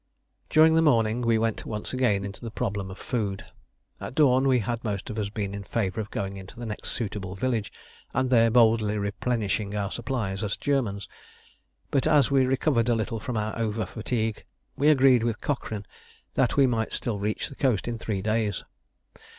During 0.49 0.73
the 0.73 0.81
morning 0.81 1.21
we 1.21 1.37
went 1.37 1.63
once 1.63 1.93
again 1.93 2.25
into 2.25 2.41
the 2.41 2.49
problem 2.49 2.89
of 2.89 2.97
food. 2.97 3.45
At 3.99 4.15
dawn 4.15 4.47
we 4.47 4.57
had 4.57 4.83
most 4.83 5.11
of 5.11 5.19
us 5.19 5.29
been 5.29 5.53
in 5.53 5.61
favour 5.61 6.01
of 6.01 6.09
going 6.09 6.37
into 6.37 6.59
the 6.59 6.65
next 6.65 6.89
suitable 6.89 7.35
village, 7.35 7.71
and 8.11 8.31
there 8.31 8.49
boldly 8.49 8.97
replenishing 8.97 9.75
our 9.75 9.91
supplies 9.91 10.43
as 10.43 10.57
Germans; 10.57 11.07
but 11.91 12.07
as 12.07 12.31
we 12.31 12.47
recovered 12.47 12.89
a 12.89 12.95
little 12.95 13.19
from 13.19 13.37
our 13.37 13.55
over 13.59 13.85
fatigue, 13.85 14.43
we 14.75 14.87
agreed 14.87 15.21
with 15.21 15.39
Cochrane 15.39 15.85
that 16.33 16.57
we 16.57 16.65
might 16.65 16.93
still 16.93 17.19
reach 17.19 17.47
the 17.49 17.55
coast 17.55 17.87
in 17.87 17.99
three 17.99 18.23
days. 18.23 18.63